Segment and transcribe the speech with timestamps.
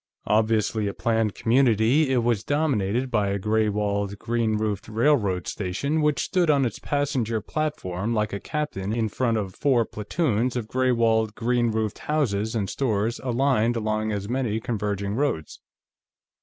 [0.25, 6.01] Obviously a planned community, it was dominated by a gray walled, green roofed railroad station
[6.01, 10.67] which stood on its passenger platform like a captain in front of four platoons of
[10.67, 15.59] gray walled, green roofed houses and stores aligned along as many converging roads.